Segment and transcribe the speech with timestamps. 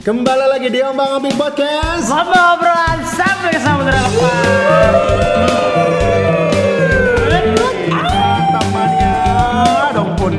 [0.00, 2.08] Kembali lagi di Ombang Ambing Podcast.
[2.08, 4.92] Ngobrol obrolan sampai ke samudera lepas.
[8.48, 9.12] Tamannya
[9.92, 10.32] dong pun.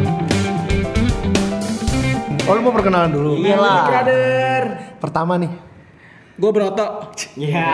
[2.50, 3.38] Oh, lu mau perkenalan dulu?
[3.38, 3.86] Iyalah.
[3.86, 4.62] Brother.
[4.98, 5.54] Pertama nih.
[6.42, 7.14] Gue Broto.
[7.38, 7.70] Ya.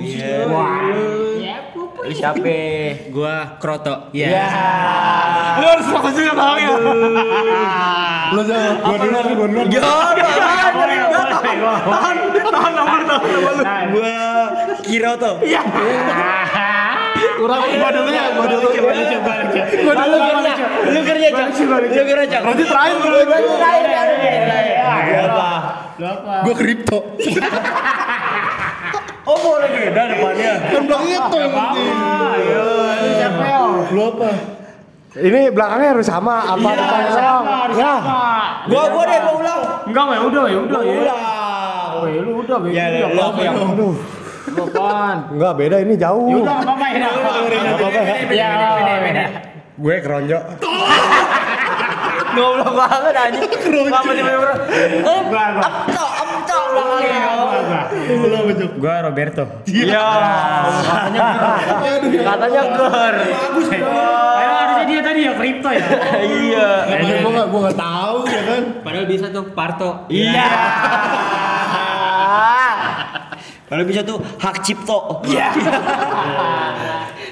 [0.00, 1.31] Iya.
[2.02, 2.42] Lu siapa?
[3.14, 4.10] Gua Kroto.
[4.10, 4.50] Ya.
[5.62, 6.74] Lu harus fokus juga bang ya.
[8.34, 8.82] Lu jawab.
[8.82, 9.62] Gua dulu, gua dulu.
[11.86, 13.62] Tahan, tahan nomor tahan nomor lu.
[13.94, 14.14] Gua
[14.82, 15.38] Kiroto.
[15.46, 15.62] Iya.
[17.38, 18.66] Kurang gua dulu ya, gua dulu.
[18.66, 20.54] Gua dulu kerja.
[20.82, 21.48] Lu kerja, Cok.
[21.62, 22.38] Lu kerja.
[22.42, 23.18] Berarti terakhir dulu.
[23.30, 25.30] Terakhir, terakhir.
[25.30, 25.50] Apa?
[26.42, 26.98] Gua kripto.
[29.22, 30.52] Oh, boleh beda depannya.
[30.66, 31.88] Kan belakangnya itu yang penting.
[31.94, 32.66] Ayo,
[33.14, 33.46] siapa?
[33.94, 34.30] Lu apa?
[35.12, 37.56] Ini belakangnya harus sama apa depannya sama?
[37.78, 37.94] Ya.
[38.66, 39.60] Gua gua deh, gua ulang.
[39.86, 40.94] Enggak, ya udah, ya udah ya.
[40.98, 41.20] Ulang.
[41.92, 43.06] Oh, ya lu udah, Ya, ya.
[43.14, 43.94] lu apa yang Aduh.
[44.52, 45.18] Apaan?
[45.32, 46.26] Enggak beda ini jauh.
[46.26, 46.96] Ya udah, apa-apa ya.
[46.98, 48.14] Enggak apa-apa ya.
[48.34, 49.24] Ya, beda, beda.
[49.78, 50.38] Gue keronjo.
[52.32, 53.50] Goblok banget anjing.
[53.92, 54.52] Apa tiba-tiba?
[55.62, 57.51] Apcok, apcok belakangnya.
[58.08, 58.70] Lu apa, Cuk?
[58.78, 59.44] Gua Roberto.
[59.66, 60.06] Iya.
[60.82, 61.20] Katanya
[62.22, 63.14] katanya gor.
[64.32, 65.86] Ayo harusnya dia tadi ya kripto ya.
[66.22, 66.68] Iya.
[66.88, 68.62] Padahal gua enggak gua enggak tahu ya kan.
[68.82, 69.90] Padahal bisa tuh Parto.
[70.08, 70.48] Iya.
[73.72, 75.24] Kalau bisa tuh hak cipto.
[75.24, 75.48] Iya.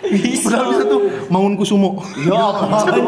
[0.09, 0.49] Bisa.
[0.49, 2.01] Padahal bisa tuh Maun Kusumo.
[2.17, 3.07] Ya, anjing.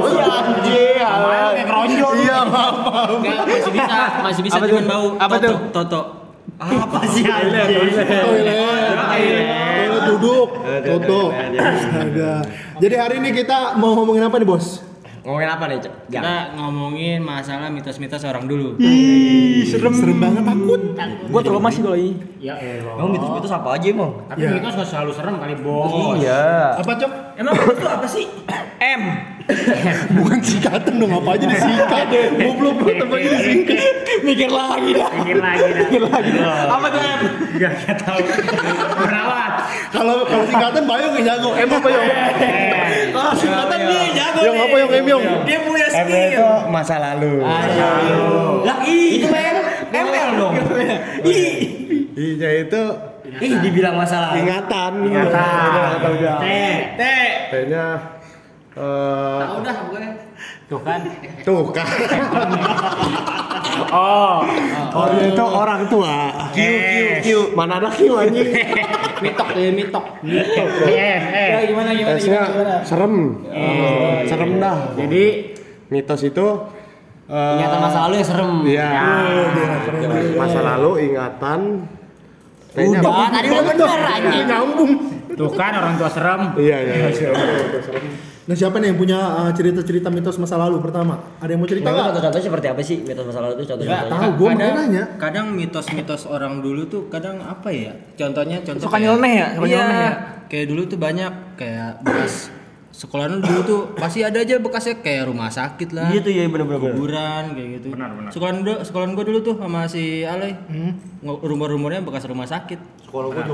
[1.01, 2.09] Kayak keronjo.
[2.21, 3.09] Iya, maaf.
[3.17, 4.91] Enggak, masih bisa, masih bisa Apa cuman tuh?
[4.93, 5.49] bau Apa Toto.
[5.49, 5.57] tuh?
[5.73, 6.01] Toto.
[6.61, 7.93] Apa sih anjing?
[7.97, 8.97] Toilet.
[8.99, 10.49] Toilet duduk.
[10.83, 11.23] Toto.
[11.33, 12.33] Astaga.
[12.83, 14.83] Jadi hari ini kita mau ngomongin apa nih, Bos?
[15.23, 15.95] Ngomongin apa nih, Cok?
[16.11, 18.75] Kita ngomongin masalah mitos-mitos orang dulu.
[18.83, 19.95] Ih, serem.
[19.95, 20.81] Serem banget takut.
[21.31, 22.19] Gua trauma sih kalau ini.
[22.43, 22.99] Ya elah.
[22.99, 24.19] Kamu mitos-mitos apa aja, Emang?
[24.27, 26.19] Tapi mitos nggak selalu serem kali, Bos.
[26.19, 26.75] Iya.
[26.83, 27.39] Apa, Cok?
[27.39, 28.27] Emang itu apa sih?
[28.83, 29.03] M.
[30.17, 32.07] Bukan singkatan dong, apa aja disingkat.
[32.41, 33.77] Goblok banget apa aja disingkat.
[34.23, 35.11] Mikir lagi dah.
[35.19, 35.87] Mikir lagi dah.
[35.89, 36.31] Mikir lagi.
[36.43, 37.21] Apa tuh M?
[37.57, 38.21] Enggak enggak tahu.
[39.03, 39.53] Perawat.
[39.93, 41.51] Kalau kalau singkatan Bayong yang jago.
[41.57, 42.09] Em apa Yong?
[43.13, 44.41] Kalau singkatan dia jago.
[44.41, 45.25] Yang apa Yong Em Yong?
[45.45, 46.29] Dia punya skill.
[46.33, 47.35] itu masa lalu.
[48.63, 48.99] Lah, i.
[49.21, 49.57] Itu M.
[49.93, 50.55] ML dong.
[51.27, 51.41] I.
[52.13, 52.83] Iya itu
[53.41, 54.37] Ih, dibilang masalah.
[54.37, 55.09] ingatan.
[55.09, 55.99] Ingatan.
[56.05, 56.39] udah.
[56.45, 56.47] T.
[57.01, 57.03] T.
[58.73, 60.11] Eh Udah, pokoknya.
[60.65, 61.01] Tuh kan.
[61.45, 61.87] tuh kan.
[63.93, 64.41] Oh.
[64.93, 66.33] Oh, dia itu orang tua.
[66.53, 67.27] Q, Q, Q.
[67.53, 68.49] Mana ada Q anjing?
[69.25, 70.05] Mitok ya, mitok.
[70.89, 71.49] Eh, eh.
[71.53, 72.77] Ya, gimana, gimana, Tesnya gimana, gimana?
[72.85, 73.15] serem.
[73.49, 74.77] Eh, serem dah.
[74.97, 75.25] Jadi
[75.89, 76.47] Mitos itu
[77.29, 78.53] eh, Ingatan masa lalu yang serem.
[78.65, 78.89] Iya.
[80.37, 81.61] Masa lalu ingatan.
[82.73, 84.45] Kayaknya Udah, tadi udah bener anjing.
[84.49, 84.93] nyambung.
[85.35, 86.43] Tuh kan orang tua serem.
[86.55, 86.95] Iya, iya.
[88.43, 91.15] Nah, siapa nih yang punya uh, cerita-cerita mitos masa lalu pertama?
[91.39, 92.07] Ada yang mau cerita Tahu nggak?
[92.11, 94.11] contoh-contohnya seperti apa sih mitos masa lalu itu contoh-contohnya?
[94.11, 95.05] Tahu, gua mau Kadang- nanya.
[95.15, 97.95] Kadang mitos-mitos orang dulu tuh kadang apa ya?
[98.13, 99.47] Contohnya contoh Suka nyeleneh ya?
[99.55, 99.85] Suka Iya.
[99.87, 100.11] ya?
[100.47, 102.51] Kayak dulu tuh banyak kayak bekas
[102.93, 106.09] sekolah dulu tuh pasti ada aja bekasnya kayak rumah sakit lah.
[106.09, 106.93] Iya tuh, iya bener-bener.
[106.93, 107.87] kuburan kayak gitu.
[107.91, 108.31] Benar, benar.
[108.31, 110.53] Sekolahan dulu, sekolahan gua dulu tuh sama si Ale.
[111.19, 112.79] Nge- Rumor-rumornya bekas rumah sakit.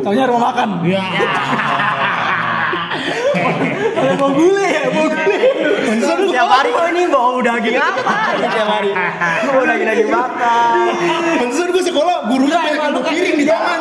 [0.02, 0.68] Taunya rumah makan.
[0.84, 1.02] Iya.
[3.90, 5.36] Ada mau gule ya, mau gule.
[5.98, 8.14] Setiap hari kok ini bau daging apa?
[8.36, 8.90] Setiap hari.
[9.44, 10.84] Bau daging daging makan.
[11.36, 13.80] Pantesan gue sekolah gurunya banyak yang bawa piring di tangan.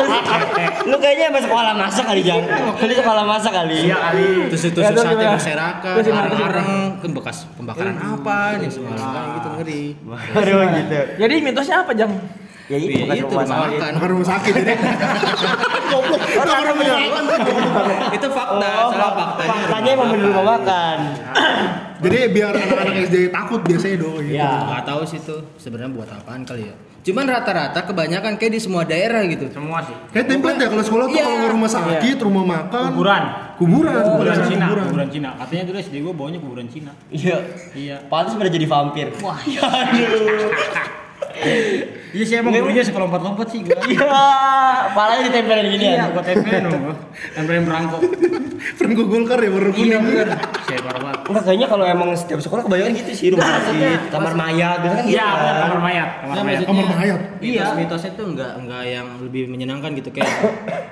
[0.90, 2.42] Lu kayaknya emang sekolah masak kali Jang.
[2.76, 3.78] Lu sekolah masak kali.
[3.84, 4.28] Iya kali.
[4.50, 5.34] Terus itu Ya, terus sate gimana?
[5.36, 6.52] berserakan, Terus gimana, terus gimana?
[6.52, 9.84] areng kan bekas pembakaran apa nih semua kayak gitu ngeri.
[10.32, 10.98] Aduh gitu.
[11.18, 12.12] Jadi mitosnya apa, Jang?
[12.70, 13.90] Ya itu Iya, bukan itu rumah rumah sakit.
[13.98, 14.74] Bukan rumah sakit jadi.
[15.90, 16.20] Goblok.
[16.22, 16.98] Rumah makan.
[18.14, 19.50] Itu fakta, salah faktanya.
[19.50, 20.96] Faktanya emang bener rumah makan.
[22.06, 24.38] Jadi biar anak-anak SD takut biasanya dong gitu.
[24.38, 24.48] Ya.
[24.70, 26.74] Nggak tahu sih tuh sebenarnya buat apaan kali ya.
[27.00, 29.50] Cuman rata-rata kebanyakan kayak di semua daerah gitu.
[29.50, 29.92] Semua sih.
[30.08, 31.26] Kayak template ya kalau sekolah tuh Iya.
[31.26, 33.22] kalau rumah sakit, rumah makan, Kuburan.
[33.58, 34.84] kuburan, Kuburan kuburan, Cina, kuburan.
[34.88, 35.28] kuburan Cina.
[35.36, 36.92] Katanya dulu SD gua baunya kuburan Cina.
[37.10, 37.36] Iya.
[37.74, 37.96] Iya.
[38.06, 39.06] Pantas pada jadi vampir.
[39.20, 39.36] Wah,
[39.82, 40.48] aduh.
[42.10, 43.78] Iya sih emang gurunya suka lompat-lompat sih gua.
[43.86, 44.10] Iya,
[44.92, 46.04] palanya ditempelin gini Iya, ya.
[46.10, 46.82] gua tempelin dong.
[47.38, 48.00] Tempelin berangkok.
[48.76, 50.26] Friend gue Golkar ya baru Iya kuning.
[50.84, 51.18] parah banget.
[51.30, 55.06] Enggak kayaknya kalau emang setiap sekolah kebanyakan gitu sih rumah sakit, kamar mayat, biasanya kan
[55.06, 55.16] gitu.
[55.16, 55.54] Iya, kan.
[55.60, 56.60] kamar mayat, kamar mayat.
[56.66, 57.20] Kamar mayat.
[57.40, 57.64] Iya.
[57.78, 60.30] Mitosnya tuh enggak enggak yang lebih menyenangkan gitu kayak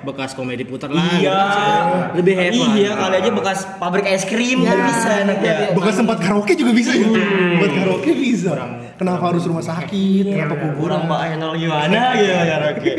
[0.07, 1.03] bekas komedi putar lah.
[1.19, 1.35] Iya.
[1.35, 1.97] gitu.
[2.23, 2.69] Lebih have fun.
[2.79, 5.53] Iya, kali aja bekas pabrik es krim kan bisa enak ya.
[5.75, 6.95] Bekas tempat karaoke juga bisa.
[6.95, 8.51] Tempat karaoke bisa.
[8.99, 10.27] Kenapa harus rumah sakit?
[10.27, 11.07] Kenapa kuburan?
[11.07, 12.91] Mbak Enol gimana gitu ya oke.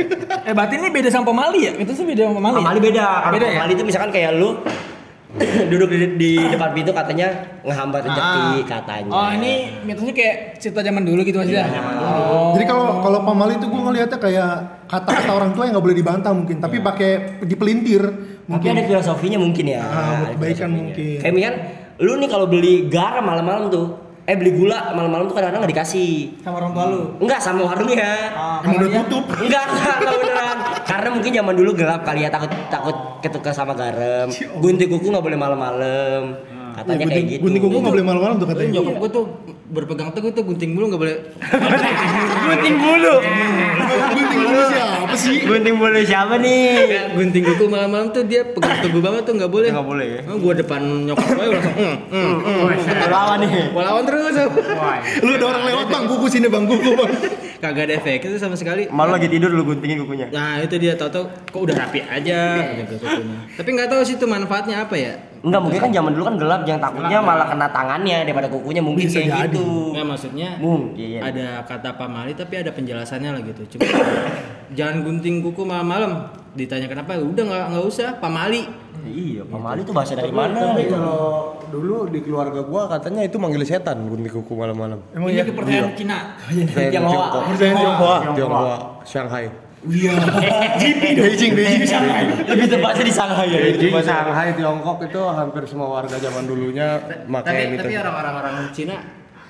[0.48, 1.72] Eh berarti ini beda sama pemali ya?
[1.76, 2.56] Itu sih beda sama pemali.
[2.56, 3.04] Pamali beda.
[3.04, 3.52] Kalau Beda ya?
[3.60, 4.50] pamali itu misalkan kayak lu
[5.70, 7.28] duduk di, di depan pintu katanya
[7.62, 9.10] ngehambat rezeki katanya.
[9.12, 9.52] Oh ini
[9.86, 11.70] mitosnya kayak cerita zaman dulu gitu maksudnya?
[12.02, 12.50] Oh.
[12.56, 14.50] Jadi kalau kalau pamali itu gue ngelihatnya kayak
[14.90, 17.10] kata-kata orang tua yang nggak boleh dibantah mungkin, tapi pakai
[17.46, 18.70] dipelintir Tapi mungkin.
[18.74, 19.84] ada filosofinya mungkin ya.
[19.84, 21.22] Ah, kebaikan mungkin.
[21.22, 21.56] Kayak misalkan
[22.00, 23.86] lu nih kalau beli garam malam-malam tuh,
[24.28, 26.12] eh beli gula malam-malam tuh kadang-kadang nggak dikasih.
[26.44, 27.00] sama orang tua lu.
[27.24, 28.12] Enggak sama warungnya.
[28.62, 29.24] Emang udah tutup.
[29.40, 30.58] Enggak, enggak, enggak beneran.
[30.84, 34.28] Karena mungkin zaman dulu gelap kali ya takut takut ketuker sama garam.
[34.62, 36.22] Gunting kuku nggak boleh malam-malam.
[36.84, 37.40] Katanya kayak gitu.
[37.44, 38.70] Gunting kuku nggak boleh malam-malam tuh katanya.
[38.80, 39.24] nyokap gue tuh
[39.70, 41.16] berpegang teguh tuh gunting bulu nggak boleh.
[42.50, 43.14] Gunting bulu.
[44.10, 45.36] Gunting kuku siapa sih?
[45.46, 46.68] Gunting bulu siapa nih?
[47.14, 49.70] Gunting kuku malam-malam tuh dia pegang teguh banget tuh nggak boleh.
[49.70, 50.20] Nggak boleh ya?
[50.26, 51.76] Oh, gue depan nyokap gue langsung.
[51.78, 53.08] Mm, mm, mm.
[53.10, 53.50] Lawan nih.
[53.70, 54.34] Gua lawan terus.
[55.26, 57.12] Lu ada orang lewat bang kuku sini bang kuku bang.
[57.60, 58.88] Kagak ada efek itu sama sekali.
[58.88, 60.32] Malu lagi tidur lu guntingin kukunya.
[60.32, 63.38] Nah itu dia tau-tau kok udah rapi aja gitu kukunya.
[63.52, 65.12] Tapi nggak tahu sih itu manfaatnya apa ya.
[65.40, 69.06] Enggak, mungkin kan zaman dulu kan gelap yang takutnya malah kena tangannya daripada kukunya mungkin
[69.06, 69.58] Bisa kayak jadi.
[69.58, 69.64] gitu.
[69.94, 71.18] Nggak maksudnya Mungkin.
[71.20, 73.62] ada kata pamali tapi ada penjelasannya lah gitu.
[73.76, 73.86] Cuma
[74.78, 76.30] jangan gunting kuku malam-malam.
[76.50, 77.14] Ditanya kenapa?
[77.18, 78.66] Udah nggak nggak usah pamali.
[79.00, 80.76] Iya, pamali itu bahasa dari mana?
[80.76, 80.92] Tapi gitu.
[80.92, 85.00] kalau dulu di keluarga gua katanya itu manggil setan gunting kuku malam-malam.
[85.16, 85.44] Emang Ini ya?
[85.48, 86.18] kepercayaan Cina.
[86.46, 87.14] Kayak Tionghoa.
[87.16, 87.42] Tiongkok.
[87.48, 88.16] Percayaan Tionghoa.
[88.36, 88.76] Tionghoa,
[89.08, 89.46] Shanghai.
[89.80, 92.04] Beijing Beijing.
[92.44, 93.58] Lebih tepatnya di Shanghai ya.
[93.64, 97.80] Beijing, Shanghai, Tiongkok itu hampir semua warga zaman dulunya Tapi pakai itu.
[97.80, 98.96] tapi orang-orang orang Cina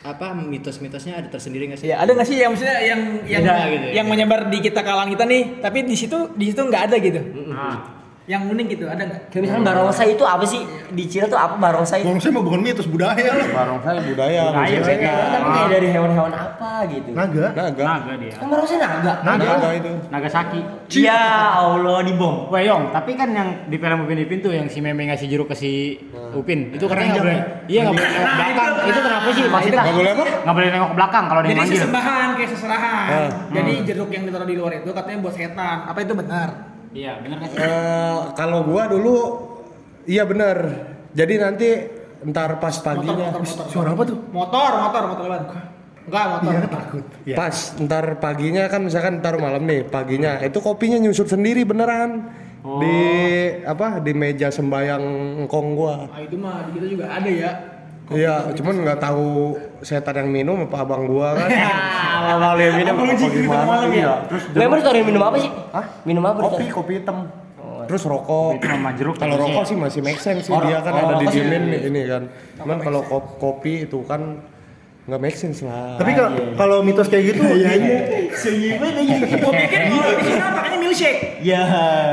[0.00, 1.88] apa mitos-mitosnya ada tersendiri nggak sih?
[1.93, 3.93] Ya ada nggak sih yang maksudnya yang yang Beda gitu ya?
[4.00, 7.21] yang menyebar di kita kalangan kita nih, tapi di situ di situ nggak ada gitu.
[8.31, 9.21] Yang unik gitu ada nggak?
[9.27, 10.62] Kayak misalnya barongsai itu apa sih?
[10.88, 12.06] Di Cina tuh apa barongsai?
[12.06, 13.47] Saya mah bukan mitos budaya lah.
[13.50, 15.43] Barongsai budaya, musik Tapi setan.
[15.43, 17.11] kayak dari hewan-hewan apa gitu?
[17.11, 17.47] Naga.
[17.50, 17.82] Naga.
[17.82, 18.32] Naga dia.
[18.32, 19.12] Kan barongsai naga.
[19.27, 19.93] Naga itu.
[20.06, 20.61] Nagasaki.
[20.94, 21.23] Ya
[21.59, 22.47] Allah dibom.
[22.49, 25.56] Weyong, tapi kan yang di film Upin Ipin tuh yang si Meme ngasih jeruk ke
[25.56, 25.99] si
[26.31, 27.43] Upin, itu katanya nggak boleh.
[27.67, 28.71] Iya nggak boleh nengok ke belakang.
[28.81, 29.43] Itu kenapa sih?
[29.44, 30.25] Maksudnya Nggak boleh apa?
[30.41, 31.79] nggak boleh nengok ke belakang kalau dia Jadi manggil.
[31.82, 33.09] sesembahan kayak seserahan.
[33.50, 35.79] Jadi jeruk yang ditaruh di luar itu katanya buat setan.
[35.91, 36.69] Apa itu benar?
[36.91, 37.49] Iya benar kan?
[37.55, 39.17] Eh, kalau gua dulu
[40.05, 40.57] iya benar.
[41.11, 41.69] Jadi nanti
[42.21, 44.19] ntar pas paginya Motor, motor, Suara apa tuh?
[44.31, 45.43] motor, motor, motor lewat.
[46.01, 46.51] Enggak, motor.
[46.51, 47.05] Iya takut.
[47.25, 47.37] Iya.
[47.39, 52.27] pas ntar paginya kan misalkan ntar malam nih paginya itu kopinya nyusut sendiri beneran
[52.61, 52.99] di
[53.63, 55.01] apa di meja sembayang
[55.41, 57.53] engkong gua Ah, itu mah di kita juga ada ya.
[58.11, 61.49] Iya cuman nggak tahu setan yang minum apa abang gua kan.
[62.21, 63.75] Ah, abang lu yang minum apa gimana?
[63.89, 64.12] iya.
[64.29, 65.49] terus Lu emang ditaruhin minum apa sih?
[65.49, 65.85] Hah?
[66.05, 66.39] Minum apa?
[66.45, 67.33] kopi kopi hitam.
[67.89, 68.61] Terus rokok.
[68.62, 70.53] Sama jeruk kalau rokok sih masih make sense sih.
[70.53, 71.43] Oh, dia kan oh, ada di sih.
[71.43, 72.23] diemin nih, ini kan.
[72.61, 74.39] Cuman kalau kop- kopi itu kan
[75.11, 75.99] nggak make sense lah.
[75.99, 77.73] Tapi kalau kalau mitos kayak gitu, iya,
[78.79, 81.21] Gua pikir kalau di sana makanya milkshake.
[81.41, 81.63] Ya.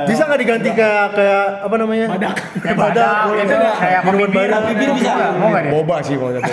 [0.08, 2.06] bisa nggak diganti ke kayak apa namanya?
[2.10, 2.36] Badak.
[2.64, 3.12] badak.
[3.38, 4.60] Itu kayak kopi Minuman bir, badak.
[4.62, 5.12] kopi bir bisa.
[5.36, 5.72] Mau nggak deh?
[5.74, 6.52] boba sih mau jadi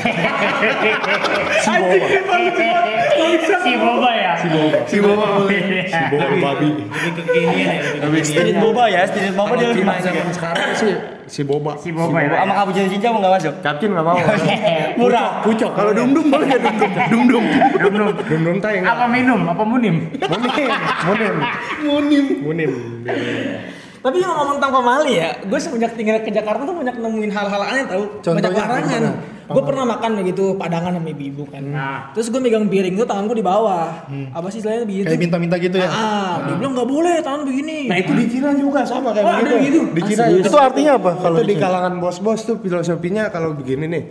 [3.65, 4.33] Si Boba ya.
[4.37, 4.79] Si Boba.
[4.85, 5.87] Si bawa boleh.
[5.87, 6.71] si boba babi
[8.23, 10.13] Street boba ya, street boba dia lebih masuk.
[10.33, 10.95] sekarang sih
[11.25, 12.29] si boba Si Boba ya.
[12.37, 13.55] Sama cappuccino cincang mau nggak masuk?
[13.65, 14.17] capcin nggak mau
[15.01, 15.41] Murah.
[15.41, 16.93] pucok Kalau dum dum boleh nggak dum dum?
[17.09, 17.45] Dum dum.
[17.81, 19.41] dum dum dum dum Apa minum?
[19.49, 19.95] Apa munim?
[20.13, 20.69] munim
[21.09, 21.35] munim
[21.85, 22.25] Munim.
[22.45, 22.64] munim
[24.05, 27.63] Tapi yang ngomong tentang pamali ya, gue semenjak tinggal ke Jakarta tuh banyak nemuin hal-hal
[27.65, 28.05] aneh tau.
[28.21, 29.03] Contohnya banyak larangan.
[29.45, 31.63] Gue pernah makan begitu padangan sama ibu kan.
[31.63, 31.99] Nah.
[32.13, 34.09] Terus gue megang piring tuh tangan gue di bawah.
[34.33, 35.07] Apa sih istilahnya begitu?
[35.09, 35.89] Kayak minta-minta gitu ya.
[35.89, 37.77] Ah, dia bilang nggak boleh tangan begini.
[37.85, 39.81] nah itu di Cina juga sama kayak Oh, ada begitu gitu?
[39.93, 43.85] di Cina Itu artinya apa kalau itu di di kalangan bos-bos tuh filosofinya kalau begini
[43.87, 44.03] nih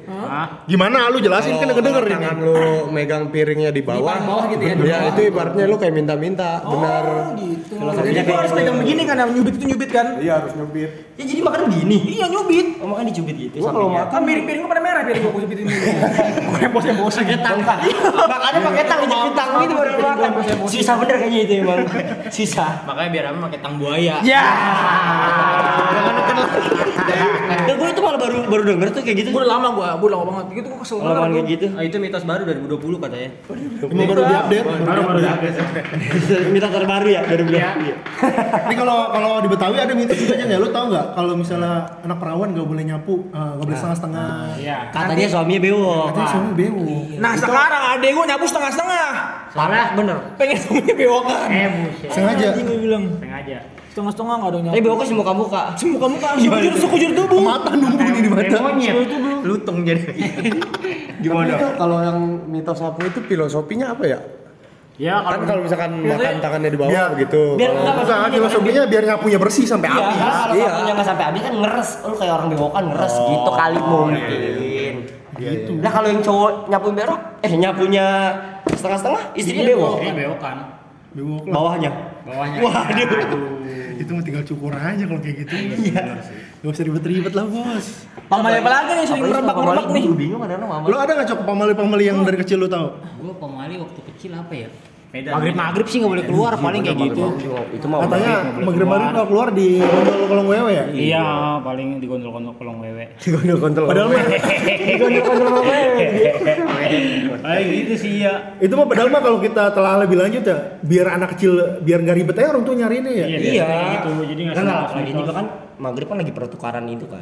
[0.65, 2.13] Gimana lu jelasin kan Kalau denger ini.
[2.13, 2.55] tangan lu
[2.89, 6.61] megang piringnya di bawah, paling bawah gitu ya, di ya itu ibaratnya lu kayak minta-minta,
[6.61, 7.03] benar.
[7.03, 7.73] Oh gitu.
[7.81, 10.05] Jadi gue harus pegang begini kan, nyubit itu nyubit kan?
[10.19, 10.91] Iya harus nyubit.
[11.13, 11.97] Ya jadi makan begini.
[12.13, 12.67] Iya nyubit.
[12.79, 13.55] Oh makan dicubit gitu.
[13.59, 14.13] Gua kalau sampingnya.
[14.13, 15.87] Kan piring-piring gue pada merah piring nyubitin dulu.
[16.43, 17.59] Gue yang bos yang bos pakai tang
[18.23, 20.31] makanya pakai tang jepit tang gitu baru makan
[20.65, 21.79] sisa bener kayaknya itu emang
[22.29, 24.15] sisa Makanya biar apa pakai tang buaya.
[24.21, 24.43] ya
[27.63, 29.29] ya gue tuh malah baru baru denger tuh kayak gitu.
[29.29, 30.45] Gue udah lama gue, gue udah lama banget.
[30.53, 31.31] Gitu gue kesel Kalau banget.
[31.33, 31.65] kayak gitu.
[31.73, 33.29] Ah, itu mitos baru 2020 katanya.
[33.83, 35.57] Emang baru diupdate, Baru baru baru diupdate.
[35.57, 35.87] update.
[36.53, 37.69] Minta terbaru ya dari Iya.
[38.65, 40.59] Ini kalau kalau di Betawi ada mitos juga aja nggak?
[40.59, 44.27] Lu tahu nggak kalau misalnya anak perawan nggak boleh nyapu, eh, nggak boleh setengah-setengah.
[44.57, 44.77] Iya.
[45.13, 46.03] Katanya suaminya bewok.
[46.09, 46.85] Katanya suami bewo.
[47.15, 49.07] Nah sekarang adek gue nyapu setengah-setengah.
[49.49, 50.17] Salah bener.
[50.35, 51.47] Pengen suaminya bewokan.
[51.47, 52.09] Eh buset.
[52.09, 52.47] Sengaja.
[52.55, 53.03] Gue bilang.
[53.15, 53.57] Sengaja.
[53.87, 54.83] Setengah-setengah nggak ada Tapi nyapu.
[54.83, 55.61] bewoknya sih muka-muka.
[55.75, 57.39] Semua kamu kan sekujur sekujur tubuh.
[57.39, 58.57] Mata numpuk nih di mata.
[59.43, 60.03] Lutung jadi.
[61.23, 61.55] Gimana?
[61.55, 64.19] Itu kalau yang mitos sapu itu filosofinya apa ya?
[64.93, 67.57] Ya Kan kalau kalau misalkan makan tangannya di bawah Biar- begitu.
[67.57, 70.17] Biar Kalau- enggak Enggak, filosofinya biar nyapunya bersih sampai Iya, habis.
[70.21, 70.67] kalau Iya.
[70.69, 71.89] sapunya nggak sampai habis kan ngeres.
[72.03, 74.39] Lu kayak orang bewokan ngeres gitu kali mungkin.
[75.37, 75.71] Gitu.
[75.81, 78.05] Nah kalau yang cowok nyapuin berok, eh nyapunya
[78.69, 79.95] setengah-setengah, istrinya bewok.
[80.01, 80.57] Ini bewokan.
[81.13, 81.53] Bewok lah.
[81.53, 81.91] Bawahnya.
[82.25, 82.59] Bawahnya.
[82.61, 83.53] Waduh.
[83.93, 85.53] Itu mah tinggal cukur aja kalau kayak gitu.
[85.93, 86.17] Iya.
[86.65, 88.09] Gak usah ribet-ribet lah bos.
[88.25, 90.03] Pamali apa lagi nih sering merebak-merebak nih.
[90.17, 90.81] Bingung ada nama.
[90.89, 92.97] Lu ada nggak cok pamali-pamali yang dari kecil lu tahu?
[93.21, 94.69] Gue pemali waktu kecil apa ya?
[95.13, 97.25] Maghrib maghrib sih nggak boleh keluar paling kayak gitu.
[97.69, 99.13] Itu mah Katanya boleh maghrib-maghrib keluar.
[99.13, 100.85] kalau keluar di gondol kolong wewe ya?
[100.89, 101.25] Iya,
[101.61, 103.05] paling digondol-gondol kolong wewe.
[103.29, 103.83] Gondol-gondol.
[103.85, 104.25] Padahal mah
[107.43, 108.57] Paling gitu sih ya.
[108.57, 112.17] itu mah padahal mah kalau kita telah lebih lanjut ya, biar anak kecil biar nggak
[112.17, 113.25] ribet aja orang tua nyariinnya ya.
[113.27, 113.67] Iya, Iya.
[113.93, 114.09] gitu.
[114.25, 117.21] Jadi nggak Enggak, sempat lagi juga kan maghrib kan lagi pertukaran itu kan.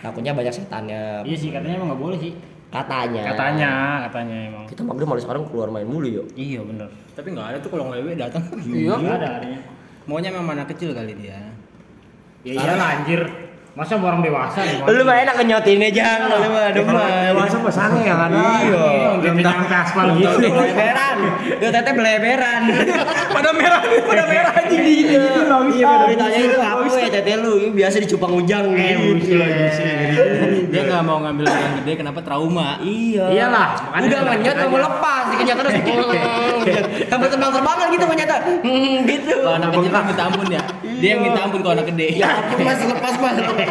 [0.00, 1.02] Takutnya banyak setannya.
[1.22, 2.32] Iya sih katanya emang nggak boleh sih.
[2.72, 3.22] Katanya.
[3.36, 3.72] Katanya,
[4.08, 4.64] katanya emang.
[4.64, 6.26] Kita maghrib malah sekarang keluar main mulu yuk.
[6.32, 6.88] Iya bener.
[7.12, 8.40] Tapi nggak ada tuh kolong lewe datang.
[8.64, 8.96] Iya.
[8.96, 9.60] Nggak ada adanya.
[10.08, 11.36] Maunya memang anak kecil kali dia.
[12.42, 13.20] Ya iya lah anjir.
[13.72, 14.84] Masa orang dewasa nih?
[14.84, 17.08] Lu mah enak nyotinnya jangan, lu mah aduh mah.
[17.32, 18.28] Dewasa mah sange ya kan?
[18.28, 18.84] Iya.
[19.16, 20.36] Belum nyampe aspal gitu.
[20.44, 21.16] Beleberan.
[21.56, 22.62] Lu tete beleberan.
[23.32, 27.72] Pada merah pada merah aja di Iya, baru ditanya itu apa ya tete lu?
[27.72, 29.40] Biasa di cupang ujang gitu.
[30.68, 32.76] Dia nggak mau ngambil yang gede kenapa trauma.
[32.84, 33.24] Iya.
[33.32, 34.68] Iyalah, Udah menyet aja.
[34.68, 35.74] kamu lepas, dikenyat terus.
[37.10, 38.36] Sampai terbang-terbangan gitu menyata.
[38.60, 39.34] Hmm, gitu.
[39.40, 40.62] Kalau anak kecil kan minta ampun ya.
[41.00, 42.20] Dia yang minta ampun kalau anak gede.
[42.20, 43.36] Ya ampun mas lepas mas.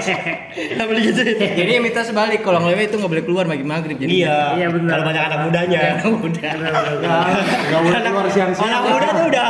[0.77, 1.21] Sampai gitu.
[1.37, 3.97] Jadi yang minta sebalik kolong lewe itu nggak boleh keluar maghrib maghrib.
[3.99, 4.57] Jadi Iya.
[4.57, 4.91] Iya, benar.
[4.95, 5.79] Kalau banyak anak mudanya.
[6.05, 6.51] udah.
[7.01, 8.69] Enggak boleh keluar siang-siang.
[8.71, 9.47] Anak muda tuh udah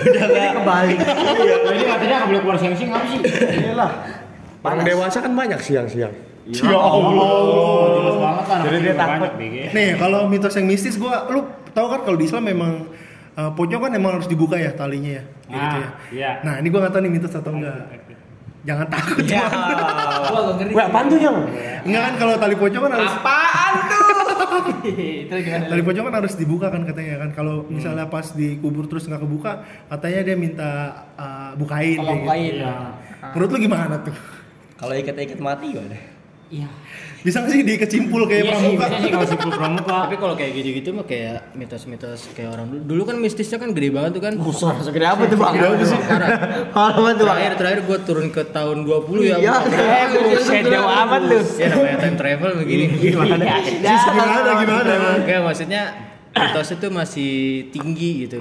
[0.00, 0.98] udah enggak kebalik.
[1.00, 3.20] Nah, ini katanya nggak boleh keluar siang-siang apa sih?
[3.64, 3.90] Iyalah.
[4.60, 6.12] Orang dewasa kan banyak siang-siang.
[6.50, 7.84] Ya Allah.
[7.94, 8.58] Jelas banget kan.
[8.66, 9.30] Jadi dia takut.
[9.70, 11.40] Nih kalau mitos yang mistis gua lu
[11.70, 12.72] tahu kan kalau di Islam memang
[13.38, 15.24] uh, pocong kan emang harus dibuka ya talinya ya.
[15.46, 15.88] Kayak gitu ya.
[16.10, 16.30] iya.
[16.42, 17.76] Nah, ini gua nggak tahu nih mitos atau enggak.
[18.60, 19.24] Jangan takut.
[19.24, 19.48] Ya.
[19.48, 20.22] Bang.
[20.30, 20.72] Gua ngeri.
[20.76, 21.36] Wah, apaan tuh yang?
[21.80, 24.02] Enggak kan kalau tali pocong kan harus Apaan tuh?
[24.84, 25.64] Itu gimana?
[25.68, 27.30] tali pocong kan harus dibuka kan katanya kan.
[27.32, 29.52] Kalau misalnya pas dikubur terus nggak kebuka,
[29.88, 30.70] katanya dia minta
[31.16, 32.26] uh, bukain Tolong gitu.
[32.28, 32.54] bukain.
[33.32, 34.16] Menurut lu gimana tuh?
[34.76, 35.96] Kalau ikat-ikat mati gimana?
[36.50, 36.66] Iya.
[37.20, 38.84] Bisa nggak sih dikecimpul kayak Iya sih, pramuka?
[38.90, 39.96] bisa sih kalau simpul pramuka.
[40.02, 42.80] Tapi kalau kayak gitu-gitu mah kayak mitos-mitos kayak orang dulu.
[42.90, 44.34] Dulu kan mistisnya kan gede banget tuh kan.
[44.34, 45.54] Besar segede apa tuh, Bang?
[45.54, 45.98] Gede apa sih?
[46.74, 47.36] Apa tuh, Bang?
[47.38, 49.36] Terakhir terakhir gue turun ke tahun 20 ya.
[49.38, 49.54] Iya,
[50.10, 51.38] buset jauh amat lu.
[51.54, 52.84] Ya namanya time travel begini.
[52.98, 53.44] Gimana?
[53.70, 54.92] Gimana gimana?
[55.22, 55.82] Enggak maksudnya
[56.30, 57.32] mitos itu masih
[57.68, 58.38] tinggi gitu.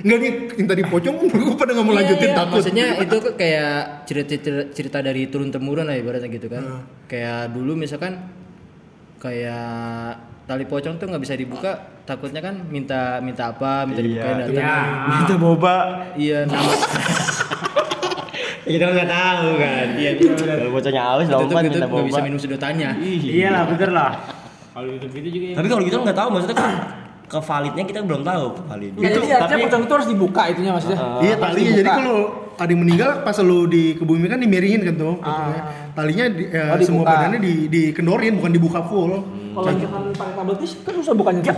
[0.00, 2.38] Enggak nih, yang tadi pocong gua pada nggak mau lanjutin Iya, iya.
[2.38, 2.54] takut.
[2.56, 3.72] Maksudnya itu kayak
[4.04, 4.34] cerita
[4.70, 6.62] cerita dari turun temurun lah ibaratnya gitu kan.
[7.04, 8.22] Kayak dulu misalkan
[9.18, 11.72] kayak tali pocong tuh nggak bisa dibuka
[12.04, 14.76] takutnya kan minta minta apa minta dibukain datang Iya.
[15.12, 15.76] Minta boba.
[16.14, 16.72] iya nama
[18.60, 19.86] Kita nggak tahu kan.
[19.96, 22.18] Iya, Kalau bocahnya aus itu tuh lompat minta nggak bisa boba.
[22.22, 24.10] minum sedotannya Iya lah, bener lah.
[24.70, 25.46] Kalau gitu gitu juga.
[25.48, 25.54] ya.
[25.56, 26.72] Tapi kalau gitu nggak tahu maksudnya kan
[27.28, 28.92] ke validnya kita belum tahu ke valid.
[28.96, 30.98] Ya, jadi artinya pocong itu harus dibuka itunya maksudnya.
[31.18, 32.18] Iya Harus talinya jadi kalau
[32.58, 35.62] ada yang meninggal pas lu dikebumikan dimiringin kan tuh pocongnya.
[35.92, 39.12] Talinya di, ya, Oh, semua badannya di dikendorin bukan dibuka full.
[39.50, 41.54] kalau misalkan pakai kabel tis kan susah bukanya tuh.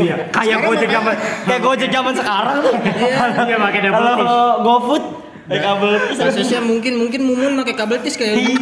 [0.00, 0.16] Iya.
[0.28, 1.14] Kayak gojek zaman
[1.44, 2.72] kayak gojek zaman sekarang tuh.
[3.44, 4.50] Iya, pakai double Kalau.
[4.60, 5.04] GoFood
[5.44, 8.52] kayak kabel kasusnya mungkin mungkin mumun pakai kabel tis kayak Iya,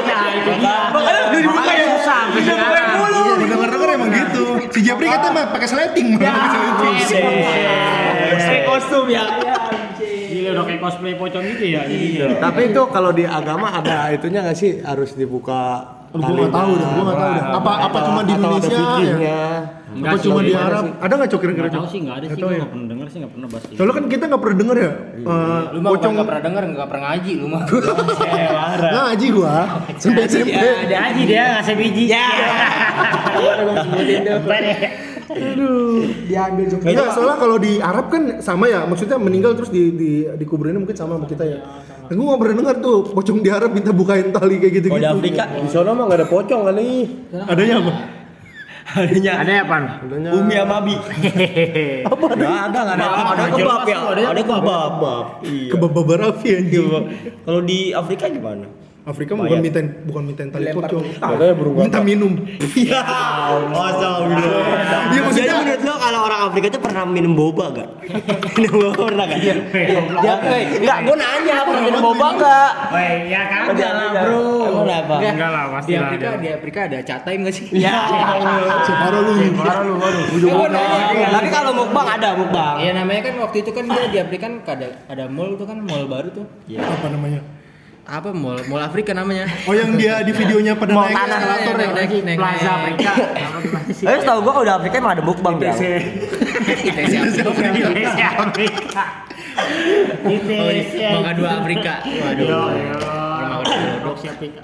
[0.00, 0.76] iya itu dia.
[0.90, 1.84] Makanya dibuka ya.
[1.92, 2.20] susah.
[2.32, 3.22] Udah buka mulu.
[3.44, 3.66] Iya.
[4.74, 6.34] Si Japri katanya mah pakai sleting malah
[6.82, 7.46] pakai sleting.
[8.34, 9.22] Pakai kostum ya.
[10.34, 11.86] Gila udah kayak cosplay pocong gitu ya.
[11.86, 16.70] Jadi Tapi itu kalau di agama ada itunya nggak sih harus dibuka Gua nggak tahu
[16.72, 17.44] dah, gua nggak tahu dah.
[17.52, 18.78] Apa apa cuma di Indonesia ya?
[18.78, 19.42] fikihnya?
[19.94, 20.84] Apa cuma di Arab?
[20.96, 21.90] Ada nggak cok kira-kira Nggak tahu cok?
[21.90, 22.30] sih nggak ada sih.
[22.30, 22.54] Nggak Gue ya.
[22.56, 23.74] nggak pernah denger sih nggak pernah bahas itu.
[23.74, 24.90] Soalnya kan kita nggak pernah denger ya.
[25.16, 27.62] eh, lu mah pocong nggak pernah denger nggak pernah ngaji lu mah
[28.94, 29.54] ngaji gua
[29.98, 30.54] sampai SMP.
[30.54, 32.04] Ada aja dia ngasih biji.
[32.06, 32.26] Ya.
[36.28, 36.82] Diambil juga.
[36.84, 40.96] Enggak, soalnya kalau di Arab kan sama ya, maksudnya meninggal terus di di dikuburinnya mungkin
[40.96, 41.58] sama sama kita ya.
[42.04, 45.00] Gue gak pernah dengar tuh pocong di Arab minta bukain tali kayak gitu-gitu.
[45.00, 46.88] Kalau di Afrika Di sana mah nggak ada pocong kali.
[47.48, 47.92] Adanya apa?
[48.94, 49.76] adanya Ada apa?
[50.04, 50.94] Adanya Umi sama Abi.
[52.12, 52.44] Apa ada?
[52.68, 53.06] Ada nggak ada?
[53.08, 53.98] Ada kebab ya.
[54.04, 54.94] Ada kebab.
[55.48, 55.70] Iya.
[55.72, 56.86] Kebab Rafi anjing.
[57.48, 58.83] Kalau di Afrika gimana?
[59.04, 61.04] Afrika bukan minta bukan minta tali pocong.
[61.76, 62.32] Minta minum.
[62.72, 63.04] Iya.
[63.68, 64.24] Masa
[65.12, 67.88] Iya maksudnya menurut lo kalau orang Afrika itu pernah minum boba gak?
[68.56, 69.40] minum boba pernah gak?
[69.44, 69.54] Iya.
[70.80, 72.70] Enggak, gue nanya pernah minum boba gak?
[72.96, 74.40] Woi, ya kagak lah, Bro.
[74.72, 75.16] Emang apa?
[75.20, 76.40] Enggak lah, pasti Di lah Afrika, ada.
[76.40, 77.66] di Afrika ada chat time gak sih?
[77.76, 77.98] Ya.
[78.88, 79.32] Separuh lu.
[79.52, 80.24] Parah lu, waduh.
[80.40, 81.28] Gua nanya.
[81.28, 82.74] Tapi kalau mukbang ada mukbang.
[82.80, 85.76] Iya namanya kan waktu itu kan dia di Afrika kan ada ada mall tuh kan
[85.84, 86.48] mall baru tuh.
[86.72, 87.53] Apa namanya?
[88.04, 89.48] Apa mall mall Afrika namanya?
[89.64, 91.40] Oh yang dia di videonya pada Mau naik tanah.
[91.40, 91.88] eskalator ya.
[91.88, 92.76] Naik, naik, naik, Plaza naik.
[92.76, 93.12] Afrika.
[94.04, 95.72] Eh, tau gua kalau di Afrika emang ada mukbang ya.
[97.48, 99.04] Indonesia Afrika.
[100.20, 101.08] Indonesia.
[101.16, 101.92] Mangga dua Afrika.
[102.04, 103.23] Waduh.
[103.64, 104.14] Ya Allah.
[104.14, 104.60] Indonesia Afrika.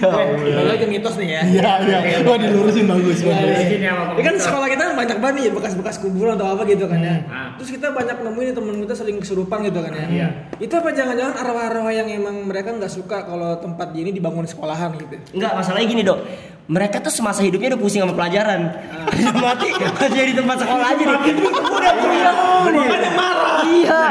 [0.00, 1.42] Kalau itu mitos nih ya.
[1.44, 1.98] Iya, iya.
[2.26, 4.16] Wah, dilurusin bagus, sini apa?
[4.18, 7.16] Ini kan sekolah kita banyak banget nih bekas-bekas kuburan atau apa gitu kan ya.
[7.30, 7.54] Ah.
[7.60, 10.06] Terus kita banyak nemuin temen kita sering kesurupan gitu kan ya.
[10.08, 10.28] Iya.
[10.58, 15.16] Itu apa jangan-jangan arwah-arwah yang emang mereka nggak suka kalau tempat ini dibangun sekolahan gitu.
[15.36, 16.18] Enggak, masalahnya gini, Dok.
[16.64, 18.72] Mereka tuh semasa hidupnya udah pusing sama pelajaran.
[19.04, 21.20] Udah mati, masih di tempat sekolah aja nih.
[21.60, 22.88] Udah puyeng.
[22.88, 23.60] Makanya marah.
[23.68, 24.04] Iya.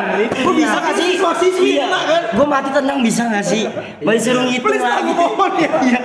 [0.45, 1.17] Gua bisa gak sih?
[1.74, 1.89] Iya.
[2.38, 3.65] Gua mati tenang bisa gak sih?
[4.05, 5.12] Masih suruh ngitung lagi.
[5.81, 6.00] Iya.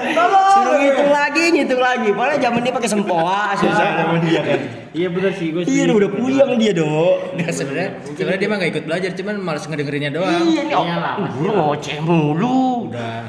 [0.56, 2.08] Suruh ngitung lagi, ngitung lagi.
[2.16, 4.60] Padahal zaman dia pakai sempoa, susah zaman dia kan.
[4.96, 7.36] Iya bener sih, gue Iya, udah puyeng dia, Dok.
[7.36, 10.48] Nah, sebenarnya sebenarnya dia mah gak ikut belajar, cuman malas ngedengerinnya doang.
[10.48, 12.88] Iya nih, Iyalah, guru ngoceh mulu.
[12.88, 13.20] Udah.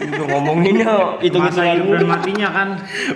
[0.00, 0.86] Udah ngomonginnya
[1.26, 2.68] itu masa hidup dan matinya kan.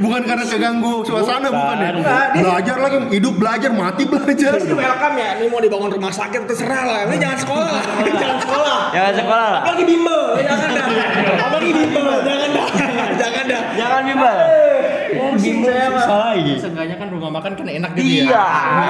[0.02, 1.90] Bukan karena keganggu suasana bukan ya.
[2.34, 4.58] Belajar lagi, hidup belajar, mati belajar.
[4.58, 7.00] Terus itu welcome ya, ini mau dibangun rumah sakit terserah lah.
[7.06, 8.78] Ini jangan sekolah, ini jangan sekolah.
[8.90, 9.60] Jangan sekolah lah.
[9.62, 10.86] Apalagi bimbel, jangan dah.
[11.46, 12.66] Apalagi bimbel, jangan dah.
[13.14, 13.62] Jangan dah.
[13.78, 14.36] Jangan bimbel.
[15.34, 16.52] Bimbel susah lagi.
[16.56, 18.46] Seenggaknya kan rumah makan kan enak gitu Iya, ya.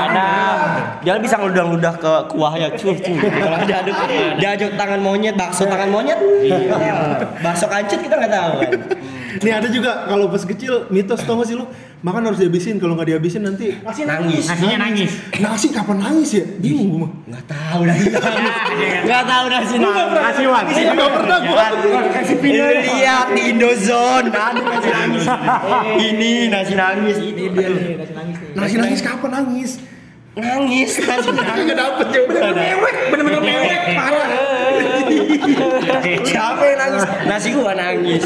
[0.08, 0.28] ada.
[1.00, 3.18] Dia bisa ngeludah-ludah ke kuahnya, cuy, cuy.
[3.20, 3.96] Kalau diaduk,
[4.40, 6.18] diaduk tangan monyet, bakso tangan monyet.
[7.40, 8.52] Bakso kancut kita nggak tahu.
[8.60, 8.72] kan.
[9.42, 11.66] Nih ada juga kalau pas kecil mitos tau gak sih lu?
[12.04, 14.44] Makan harus dihabisin kalau nggak dihabisin nanti Nangis.
[14.44, 15.10] Nasinya nangis.
[15.40, 16.44] nasi kapan nangis ya?
[16.60, 17.10] Bingung gua mah.
[17.32, 18.54] Nggak tahu nasi nangis.
[19.08, 20.06] Nggak tahu nasi nangis.
[20.12, 20.64] Kasih wan.
[20.68, 21.64] Iya, nggak pernah gua
[22.12, 25.24] Kasih Ini lihat di Indozone ada nasi nangis.
[25.96, 27.16] Ini nasi nangis.
[27.24, 27.94] Ini dia nih.
[28.52, 29.80] nasi nangis kapan nangis
[30.34, 31.30] Nangis nangis.
[31.30, 34.28] nggak dapet ya udah Mewek, bener-bener mewek, parah.
[36.26, 37.02] Siapa yang nangis?
[37.30, 38.22] Nasi gua nangis.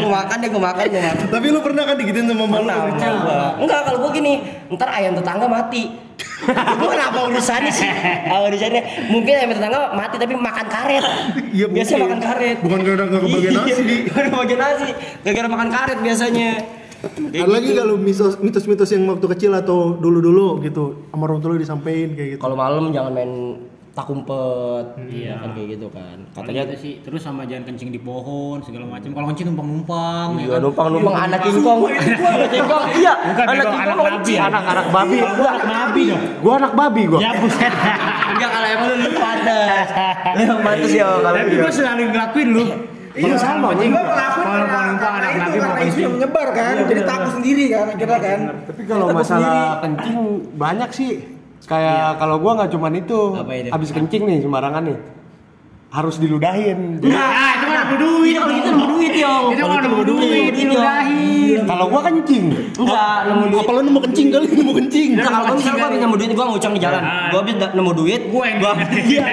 [0.00, 1.26] Gua makan deh, gua makan, gua makan.
[1.28, 3.60] tapi lu pernah kan digituin sama Mana coba?
[3.60, 4.32] Enggak, kalau gua gini,
[4.72, 5.92] ntar ayam tetangga mati.
[6.80, 7.88] gua kenapa urusannya sih?
[8.28, 11.04] Ah, urusannya mungkin ayam tetangga mati tapi makan karet.
[11.52, 12.56] Iya, biasanya makan karet.
[12.64, 13.96] Bukan gara-gara nggak kebagian nasi, Di.
[14.08, 14.88] Bukan kebagian nasi.
[15.20, 16.50] Gara-gara makan karet biasanya.
[16.96, 17.78] Kayak ada lagi gitu.
[17.78, 22.28] kalau mitos- mitos-mitos yang waktu kecil atau dulu-dulu gitu sama orang tua lu disampaikan kayak
[22.32, 23.32] gitu Kalau malam jangan main
[23.92, 24.86] tak umpet.
[25.08, 26.16] Iya, kan kayak gitu kan.
[26.30, 29.08] Katanya itu sih terus sama jangan kencing di pohon segala macam.
[29.08, 30.60] Kalau kencing numpang-numpang ya Iya, kan.
[30.62, 31.80] numpang-numpang anak kingkong.
[31.88, 33.12] Anak kingkong, iya.
[33.16, 34.04] Anak kingkong anak nabi.
[34.12, 34.40] kencing.
[34.42, 35.16] Anak anak babi.
[35.16, 36.22] Gua anak nabi dong.
[36.44, 37.18] Gua anak babi gua.
[37.18, 37.72] Ya buset.
[38.26, 39.88] Enggak kalau emang lu pantas.
[40.34, 41.56] Emang pantas ya kalau Tapi gitu.
[41.58, 42.64] gua selalu ngelakuin lu.
[43.16, 43.90] Iya, sama Gue anjing.
[43.90, 46.02] ngelakuin Kalau karena, anak itu, nabi mau karena isu kencing.
[46.02, 46.74] yang menyebar kan.
[46.84, 48.38] Jadi takut sendiri kan, akhirnya kan.
[48.66, 50.18] Tapi kalau masalah kencing
[50.54, 51.12] banyak sih.
[51.64, 53.20] Kayak kalau gua nggak cuman itu.
[53.66, 54.98] Habis kencing nih sembarangan nih.
[55.88, 57.00] Harus diludahin.
[57.00, 58.28] Jadi, Nah, itu kan nemu duit.
[58.28, 59.34] Iya, kalau gitu nemu duit, yo.
[59.48, 61.60] Itu kan nemu duit, diludahin.
[61.64, 62.44] kalau gua kencing.
[62.76, 63.62] Enggak, nemu duit.
[63.62, 66.46] apa lu nemu kencing kali nemu kencing Enggak, kalau gua misalnya gua nemu duit, gua
[66.52, 67.00] ngucang di jalan.
[67.00, 67.28] Ah.
[67.32, 69.24] Gua habis nemu duit, Gua yang gua Iya.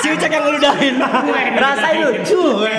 [0.00, 0.94] Si Ucak yang ngeludahin.
[1.56, 2.76] Rasain lu, cuy.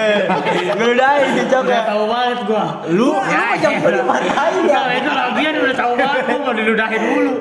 [0.73, 1.81] Ngeludahin si ya.
[1.85, 2.65] Tahu banget gua.
[2.89, 4.01] Lu, lu Ya, mah jangan ya.
[4.01, 4.79] dipatahin ya.
[4.81, 7.31] Enggak, itu lagian udah tahu banget gua mau diludahin dulu.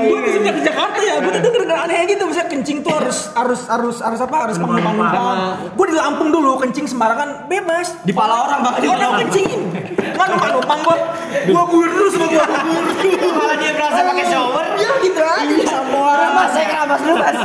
[0.00, 3.18] Gue di sini ke Jakarta ya, gue tuh denger aneh gitu, misalnya kencing tuh harus
[3.36, 4.36] harus harus harus apa?
[4.48, 5.38] Harus numpang-numpang.
[5.76, 7.94] Gue di Lampung dulu kencing sembarangan bebas.
[8.02, 9.60] Di pala orang pala Orang kencingin.
[10.16, 10.96] Nggak numpang-numpang gue.
[11.46, 12.46] Gue buru terus sama gue.
[13.30, 14.64] Malah dia berasa pakai shower.
[14.80, 15.54] Ya gitu aja
[16.50, 17.36] saya keramas lu, Mas.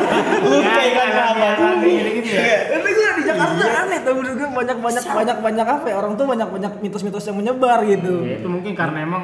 [0.41, 1.55] Lu kayak kan keramas.
[1.55, 6.13] Tapi gue di Jakarta aneh tuh menurut gue banyak banyak banyak banyak apa ya orang
[6.13, 8.21] tuh banyak banyak mitos-mitos yang menyebar gitu.
[8.21, 9.23] Ya, itu mungkin karena emang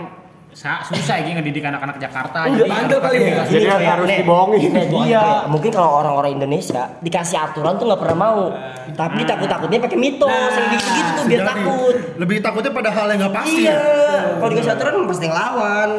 [0.51, 2.43] sa- susah ya ngedidik anak-anak Jakarta.
[2.45, 3.43] Udah bandel kali ya.
[3.45, 4.71] Jadi harus dibohongin.
[5.01, 8.43] Iya, mungkin kalau orang-orang Indonesia dikasih aturan tuh nggak pernah mau.
[8.91, 11.95] Tapi takut-takutnya pakai mitos yang gitu-gitu tuh biar takut.
[12.17, 15.89] lebih takutnya pada hal yang nggak pasti Iya, ya kalau dikasih aturan pasti ngelawan.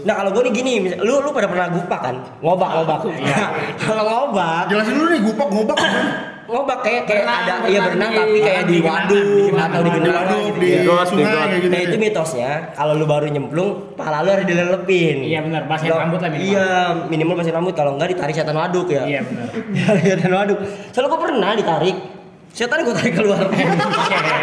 [0.00, 2.14] Nah kalau gue nih gini, misal- lu lu pada pernah gupak kan?
[2.38, 2.98] Ngobak ngobak.
[3.84, 6.02] kalau ngobak, Jelasin dulu nih gupak ngobak apa?
[6.48, 9.20] ngobak kayak kayak ada iya berenang di- tapi kayak di di waduk
[9.52, 11.04] di atau di genangan Waduk, gitu di ya.
[11.04, 11.68] sungai kayak gitu.
[11.68, 15.28] Nah itu mitosnya kalau lu baru nyemplung, pala lu harus dilelepin.
[15.28, 15.68] Iya, benar.
[15.68, 16.48] Basahin Kalau- rambut lah minimal.
[16.48, 16.68] Iya,
[17.04, 19.04] minimal basahin rambut kalau enggak ditarik setan waduk ya.
[19.04, 19.46] Iya benar.
[19.52, 20.58] Tarik setan waduk.
[20.88, 21.96] Soalnya gue pernah ditarik.
[22.56, 23.44] Setan gue tarik keluar.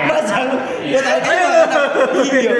[0.07, 0.55] Masa lu
[0.87, 1.67] gue tarik keluar.
[2.15, 2.51] Iya.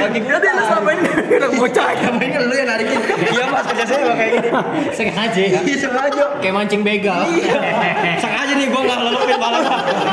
[0.00, 1.10] Kaki gue Jadi lu selama ini
[1.40, 2.00] anak bocah ya.
[2.04, 2.98] Yang main lu yang narikin.
[3.30, 4.48] Iya mas kerja saya emang kayak gini.
[4.94, 5.40] Sengaja.
[5.42, 6.24] Iya sengaja.
[6.38, 7.20] Kayak mancing begal.
[7.26, 7.58] Iya.
[8.22, 9.62] Sengaja nih gue nggak lelepin malah.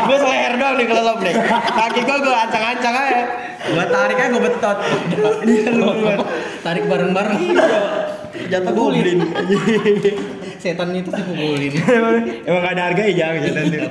[0.08, 1.34] Gue seleher doang nih kelelep nih.
[1.52, 3.24] Kaki gue gue ancang-ancang aja.
[3.68, 4.78] Gue tarik aja gue betot.
[5.44, 5.88] Dia lu.
[6.66, 7.42] Tarik bareng-bareng.
[8.48, 9.20] Jatuh goblin.
[10.58, 11.74] Setan itu dipukulin.
[12.50, 13.82] Emang gak ada harganya jangan jangan tuh.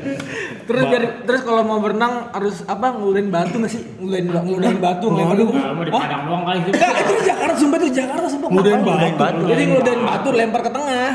[0.67, 3.83] Terus biar terus kalau mau berenang harus apa ngeludahin batu nggak sih?
[4.03, 5.55] Ngeludahin batu dulu.
[5.55, 6.71] Kalau mau di Padang doang kali itu.
[6.75, 8.49] Enggak, itu di Jakarta, sumpah itu di Jakarta sumpah.
[8.51, 9.43] Ngeludahin batu.
[9.47, 11.11] Jadi ngeludahin batu lempar ke tengah.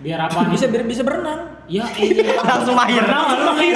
[0.00, 0.38] Biar apa?
[0.50, 1.59] Bisa biar bisa berenang.
[1.70, 2.34] Ya iya.
[2.42, 2.98] Langsung mahir.
[3.06, 3.74] Langsung mahir.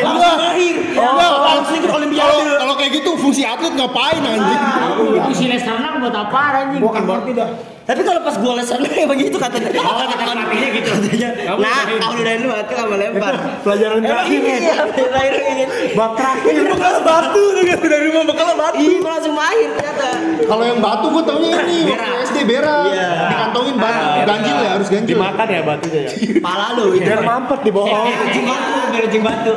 [0.00, 2.56] Enggak, Langsung ikut Kalau olimpiade.
[2.56, 4.60] kalau kayak gitu fungsi atlet ngapain anjing?
[5.20, 6.80] Itu si les renang buat apa anjing?
[6.80, 7.48] Bukan berarti dah.
[7.84, 9.68] Tapi kalau pas gue les renang ya begitu katanya.
[9.76, 10.88] Oh, kata pelatihnya gitu.
[10.88, 11.28] Katanya.
[11.36, 13.34] Kamu Nah, kalau udah lu batu sama lempar.
[13.68, 15.68] Pelajaran Emang iya, terakhir ingin.
[15.92, 16.54] Bab terakhir.
[16.64, 18.80] Bekal batu tuh dari rumah bekal batu.
[18.80, 20.08] Iya, gua langsung mahir ternyata.
[20.48, 22.76] Kalau yang batu gue taunya ini waktu SD bera.
[22.88, 23.08] Iya.
[23.28, 25.12] Dikantongin batu, ganjil ya harus ganjil.
[25.16, 26.10] Dimakan ya batunya ya.
[26.40, 26.84] Pala lu.
[26.96, 28.06] Biar mampet di bawah.
[28.06, 29.52] Kencing batu, biar kencing batu.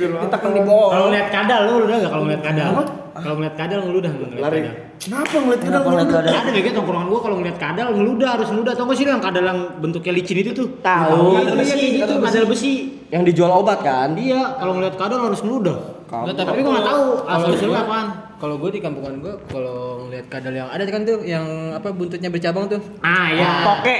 [0.00, 0.88] Ditekan di bawah.
[0.92, 2.70] Kalau ngeliat kadal lu udah enggak kalau ngeliat kadal?
[3.10, 4.60] Kalau ngeliat kadal ngeludah ngeliat Lari.
[4.64, 4.74] kadal.
[5.00, 6.30] Kenapa ngeliat kita Kenapa ngeliat kadal?
[6.30, 8.72] Ada begitu tongkrongan gua kalau ngeliat kadal ngeludah harus ngeludah.
[8.76, 10.68] Tau gak sih yang kadal yang bentuknya licin itu tuh?
[10.80, 11.20] Tahu.
[11.56, 12.72] Kayak gitu kadal besi.
[13.10, 14.14] Yang dijual obat kan?
[14.14, 15.99] Iya, kalau ngeliat kadal harus ngeludah.
[16.10, 18.08] Nggak, Tapi gua nggak tahu asal usulnya apaan.
[18.36, 22.26] Kalau gue di kampungan gue, kalau ngeliat kadal yang ada kan tuh, yang apa buntutnya
[22.26, 22.80] bercabang tuh.
[22.98, 23.52] Ah iya.
[23.62, 23.96] Toke.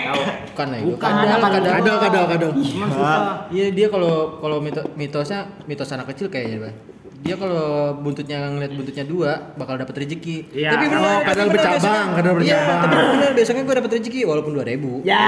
[0.48, 1.60] Bukan ya, itu Bukan, kadal, kadal.
[1.76, 3.20] kadal, Kadal, kadal, susah.
[3.48, 6.76] Iya dia kalau kalau mito, mitosnya mitos anak kecil kayaknya Bang.
[7.20, 7.60] Dia kalau
[7.94, 10.56] buntutnya ngeliat buntutnya dua bakal dapat rezeki.
[10.56, 10.72] Iya.
[10.72, 12.78] Tapi benar, Oh, kadal bercabang, kadal Iya, bercabang.
[12.80, 15.04] tapi benar besoknya gue dapat rezeki walaupun dua ribu.
[15.04, 15.20] Ya.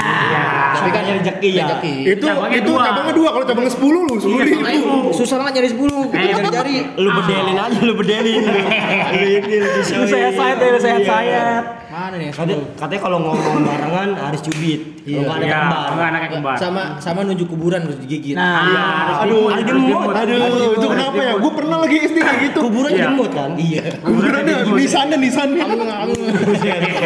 [0.72, 1.64] Tapi kan rezeki ya.
[1.68, 1.94] Rezeki.
[2.08, 2.80] Itu Cabangnya itu dua.
[2.82, 6.76] cabangnya dua, kalau cabangnya sepuluh lu sepuluh Iya, susah banget nyari 10 Eh, cari-cari.
[7.00, 8.42] Lu bedelin aja, lu bedelin.
[9.12, 11.81] Lu ini lu sayat ya, lu sehat sayat.
[12.02, 12.82] Mana nih Katanya, 10?
[12.82, 14.80] katanya kalau ngomong barengan harus cubit.
[15.02, 15.86] Kalau nggak ada Iya, kembar.
[15.86, 16.54] enggak anaknya kembar.
[16.58, 18.34] Sama sama nunjuk kuburan harus digigit.
[18.34, 20.10] Nah, Aduh, ada jemut.
[20.10, 20.38] Aduh,
[20.74, 21.34] itu kenapa ya?
[21.38, 22.58] Gue pernah lagi SD kayak gitu.
[22.66, 23.04] Kuburan Iya.
[23.06, 23.50] jemut kan?
[23.54, 23.82] Iya.
[24.02, 25.48] Kuburannya nisannya nisan.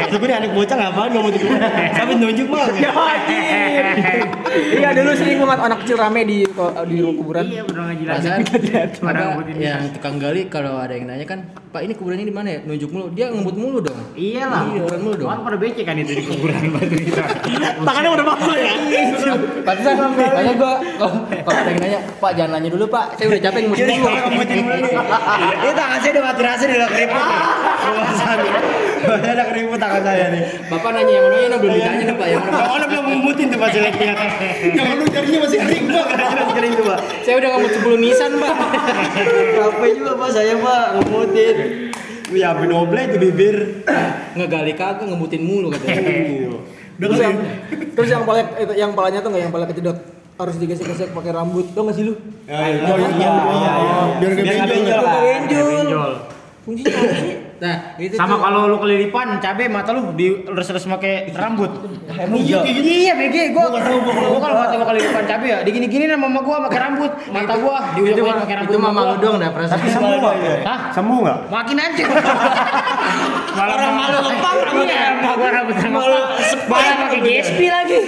[0.09, 1.69] Sebenarnya anak bocah ngapain ngomong di kuburan?
[1.93, 2.67] Sampai nunjuk mah.
[2.75, 3.85] Ya anjir.
[4.57, 6.37] Iya dulu sering banget anak kecil rame di
[6.89, 7.45] di ruang kuburan.
[7.45, 8.29] Iya, bener ngaji lagi.
[9.57, 12.61] Yang tukang gali kalau ada yang nanya kan, Pak ini kuburannya di mana ya?
[12.65, 13.99] Nunjuk mulu, dia ngebut mulu dong.
[14.15, 14.63] Iya lah.
[14.67, 15.29] Iya, kuburan mulu dong.
[15.35, 17.22] Orang pada becek kan itu di kuburan batu kita.
[17.83, 18.72] Tangannya udah basah ya.
[19.66, 20.75] Pantesan, makanya gua
[21.42, 24.07] kalau yang nanya, Pak jangan nanya dulu Pak, saya udah capek ngebut dulu.
[25.59, 27.25] Ini tangan saya udah mati rasa udah keriput.
[27.83, 28.38] Kebasan.
[29.07, 30.42] Udah ada keriput tangan saya nih.
[30.70, 32.55] Bapak nanya yang mana yang belum ditanya nih Pak, yang mana?
[32.55, 32.66] Pak?
[32.70, 34.12] Kalau belum ngumputin tuh pas jeleknya.
[34.77, 36.07] Jangan lu jarinya masih kering Pak.
[36.57, 36.99] Kering tuh, Pak.
[37.27, 38.55] Saya udah ngebut 10 nisan Pak.
[39.57, 41.57] Capek juga Pak saya, Pak, ngumputin.
[42.27, 43.57] Wih, habis noble di bibir.
[44.35, 46.59] Ngegali kagak ngebutin mulu katanya.
[46.97, 47.37] Terus yang
[47.95, 49.99] terus yang paling itu yang palanya tuh nggak yang paling kejedot
[50.37, 51.71] harus digesek-gesek pakai rambut.
[51.71, 52.15] Tau nggak sih lu?
[52.19, 52.19] Oh
[52.51, 53.99] iya, iya, iya.
[54.19, 54.69] Biar nggak benjol.
[54.69, 55.03] benjol.
[55.07, 55.67] Pakai benjol.
[55.71, 56.12] Benjol.
[56.67, 57.46] Fungsinya apa sih?
[57.57, 61.73] Nah, itu Sama kalau lu kelilipan cabe mata lu dilurus-lurus pakai rambut.
[62.12, 62.61] Emang iya.
[62.69, 63.81] Iya, BG gua gua
[64.40, 67.11] kalau mata gua kelilipan cabe ya, digini-gini sama mama gua pakai rambut.
[67.33, 69.09] Mata gua diujak pakai rambut itu mama gua.
[69.09, 69.81] lu dong dah perasaan.
[69.81, 70.35] Tapi semua Pak.
[70.69, 70.79] Hah?
[70.92, 71.38] Semu nggak?
[71.49, 72.09] Makin hancur.
[73.57, 74.97] Malah Orang malu ngepang rambutnya.
[74.97, 76.27] Iya, emak gua rambut Malah
[76.69, 77.99] malah pakai GSP lagi.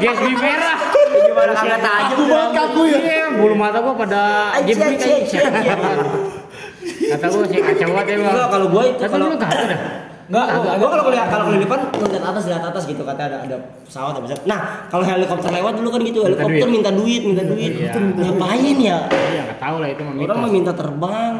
[0.00, 0.76] GSP merah.
[1.14, 2.98] Gimana kagak tajam Buat kaku ya.
[3.04, 4.22] Iya, bulu mata gua pada
[4.64, 5.40] jebrik aji, aja.
[7.12, 8.32] Kata gua sih kacau banget ya, Bang.
[8.32, 9.80] Enggak, kalau gua itu kalau lu enggak ada dah.
[10.24, 13.56] Enggak, Gua, gua kalau kuliah kalau kelilipan ngeliat atas lihat atas gitu kata ada ada
[13.84, 14.42] pesawat apa pesawat.
[14.48, 17.72] Nah kalau helikopter lewat dulu kan gitu helikopter minta duit minta duit.
[17.92, 18.98] Ngapain ya?
[19.12, 21.32] Iya, enggak tahu lah itu mah Orang mah minta terbang.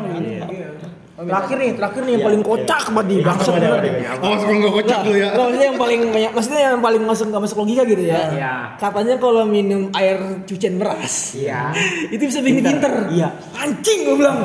[1.15, 3.71] Terakhir nih, terakhir nih yang paling kocak banget di bangsat bener.
[4.19, 5.31] Oh, sebelum kocak lu ya.
[5.31, 8.23] Nggak, maksudnya yang paling banyak, maksudnya yang paling masuk nggak masuk logika gitu ya.
[8.35, 8.55] Iya.
[8.83, 11.71] Katanya kalau minum air cucian beras, Iya.
[12.19, 12.93] itu bisa bikin pinter.
[13.15, 13.31] Iya.
[13.55, 14.39] Anjing gue bilang.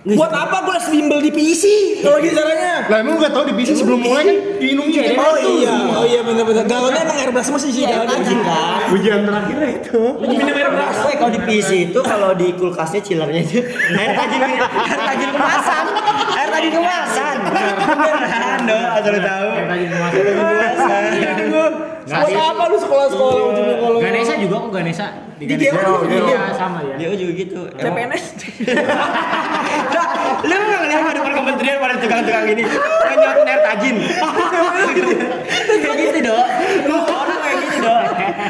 [0.00, 1.64] Buat apa gue les bimbel di PC
[2.00, 2.88] kalau gitu caranya?
[2.88, 4.72] Lah emang lu gak tau di bisnis sebelum mulai kan Iya,
[5.12, 5.20] gitu.
[5.20, 6.64] oh iya, oh iya bener-bener.
[6.64, 7.84] Galonnya emang air beras semua sih sih.
[7.84, 8.16] Iya, galonnya.
[8.16, 8.88] anjing kan.
[8.96, 10.00] Ujian terakhirnya itu.
[10.24, 10.96] Minum air beras.
[11.04, 13.60] Woi, kalau di PC itu kalau di kulkasnya chillernya itu
[13.92, 15.84] air tajin air tajin kemasan.
[16.32, 17.36] Air tajin kemasan.
[18.00, 19.48] Beneran dong, asal tahu.
[19.68, 21.82] Tajin kemasan.
[22.00, 26.16] Buat apa lu sekolah-sekolah ujungnya kalau Ganesha juga kok Ganesha Di Geo juga.
[26.28, 26.94] Iya sama ya.
[27.00, 27.60] Dia juga gitu.
[27.72, 28.24] CPNS.
[30.40, 33.96] Lu nggak ngeliat ada depan kementerian pada tukang-tukang gini kan nyot air tajin
[35.82, 36.46] kayak gitu dok
[36.86, 38.02] lu orang kayak gitu dok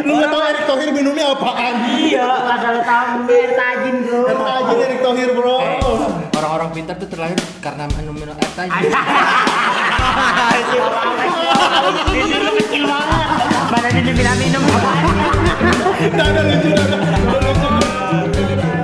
[0.07, 1.75] Lu nggak tahu Erick Thohir minumnya apaan?
[1.99, 4.21] iya Asal tahu air tajin bro.
[4.23, 5.57] Air tajin Erick Thohir bro.
[6.31, 8.91] Orang-orang pintar tuh terlahir karena minum-minum air tajin.
[12.11, 13.29] Bibir lu kecil banget.
[13.71, 14.63] Badannya dibilang minum.
[17.31, 18.80] Lucu, lucu.